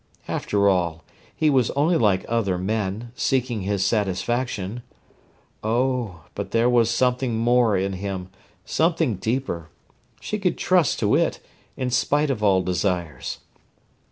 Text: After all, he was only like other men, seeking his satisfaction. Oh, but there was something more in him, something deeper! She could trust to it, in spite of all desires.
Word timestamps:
After 0.27 0.67
all, 0.67 1.03
he 1.35 1.51
was 1.51 1.69
only 1.75 1.95
like 1.95 2.25
other 2.27 2.57
men, 2.57 3.11
seeking 3.13 3.61
his 3.61 3.85
satisfaction. 3.85 4.81
Oh, 5.63 6.21
but 6.33 6.49
there 6.49 6.71
was 6.71 6.89
something 6.89 7.37
more 7.37 7.77
in 7.77 7.93
him, 7.93 8.29
something 8.65 9.17
deeper! 9.17 9.69
She 10.19 10.39
could 10.39 10.57
trust 10.57 10.97
to 11.01 11.13
it, 11.13 11.39
in 11.77 11.91
spite 11.91 12.31
of 12.31 12.41
all 12.43 12.63
desires. 12.63 13.41